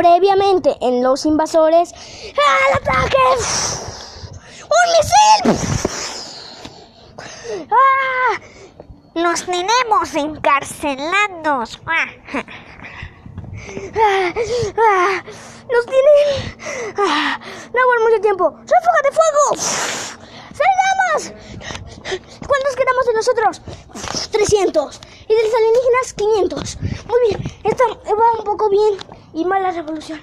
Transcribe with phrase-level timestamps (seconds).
[0.00, 1.92] previamente en Los Invasores.
[1.92, 3.18] ¡Al ataque!
[4.64, 5.42] ¡Un misil!
[7.70, 8.40] ¡Ah!
[9.14, 11.78] Nos tenemos encarcelados.
[11.86, 12.06] ¡Ah!
[14.78, 15.22] ¡Ah!
[15.70, 16.56] ¡Nos tienen!
[16.96, 18.56] ¡No por mucho tiempo!
[18.56, 19.54] ¡Ráfaga de fuego!
[20.56, 21.20] ¡Salgamos!
[22.48, 23.60] ¿Cuántos quedamos de nosotros?
[24.32, 25.00] 300.
[25.28, 26.78] Y de los alienígenas, 500.
[27.06, 27.42] Muy bien.
[27.64, 30.20] Esta va un poco bien y mal la revolución.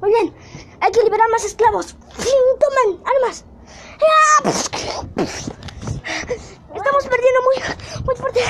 [0.00, 0.34] Muy bien.
[0.80, 1.96] Hay que liberar más esclavos.
[2.58, 3.44] Tomen armas.
[6.74, 7.56] Estamos perdiendo muy,
[8.04, 8.40] muy fuerte.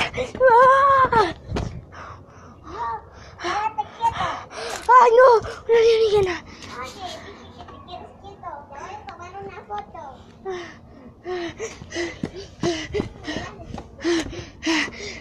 [5.01, 5.27] ¡Ay, no!
[5.67, 6.45] ¡Una alienígena!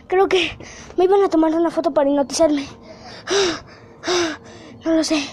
[0.07, 0.59] Creo que
[0.97, 2.67] me iban a tomar una foto para hipnotizarme.
[4.85, 5.17] No lo sé.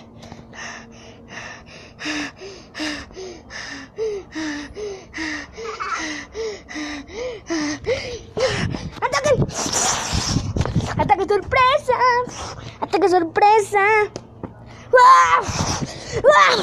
[9.01, 9.37] ¡Ataquen!
[10.97, 11.95] ¡Ataque sorpresa!
[12.81, 13.85] ¡Ataque sorpresa!
[14.93, 15.41] ¡Ah!
[16.33, 16.55] ¡Ah!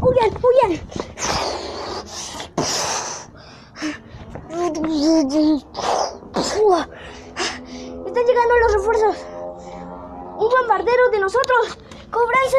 [0.00, 0.30] ¡Huyan!
[0.42, 0.72] ¡Huyan!
[8.06, 9.39] Están llegando los refuerzos.
[10.40, 11.76] Un bombardero de nosotros.
[12.10, 12.56] ¡Cóbranse!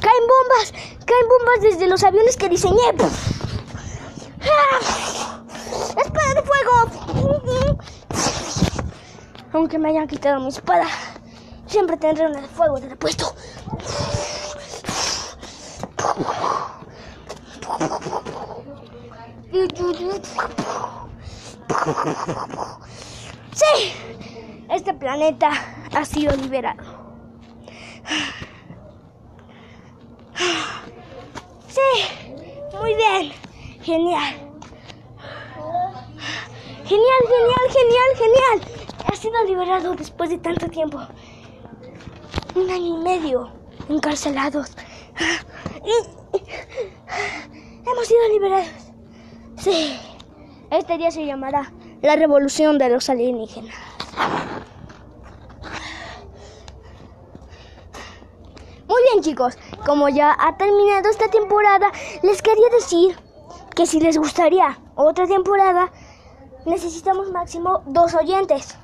[0.00, 0.72] Caen bombas.
[1.04, 2.88] Caen bombas desde los aviones que diseñé.
[5.98, 6.72] ¡Espada de fuego!
[9.52, 10.86] Aunque me hayan quitado mi espada,
[11.66, 13.34] siempre tendré una de fuego de repuesto.
[23.56, 23.94] Sí,
[24.68, 25.50] este planeta
[25.94, 26.84] ha sido liberado.
[31.66, 31.80] Sí,
[32.78, 33.32] muy bien,
[33.80, 34.34] genial.
[36.84, 38.60] Genial, genial, genial, genial.
[39.10, 41.00] Ha sido liberado después de tanto tiempo.
[42.54, 43.50] Un año y medio
[43.88, 44.76] encarcelados.
[45.82, 45.92] Y
[47.88, 48.68] hemos sido liberados.
[49.56, 49.98] Sí,
[50.70, 51.72] este día se llamará
[52.02, 53.74] la revolución de los alienígenas.
[58.88, 61.90] Muy bien chicos, como ya ha terminado esta temporada,
[62.22, 63.18] les quería decir
[63.74, 65.92] que si les gustaría otra temporada,
[66.64, 68.76] necesitamos máximo dos oyentes.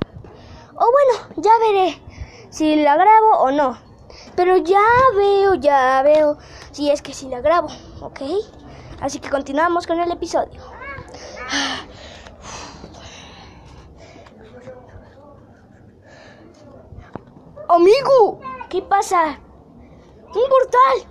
[0.75, 2.01] O bueno, ya veré
[2.49, 3.77] si la grabo o no.
[4.35, 4.81] Pero ya
[5.15, 6.37] veo, ya veo
[6.71, 7.69] si es que si la grabo,
[8.01, 8.21] ¿ok?
[9.01, 10.61] Así que continuamos con el episodio.
[17.69, 18.39] Amigo,
[18.69, 19.39] ¿qué pasa?
[20.35, 21.07] Un portal.